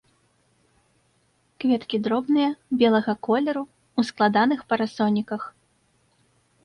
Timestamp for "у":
4.01-4.07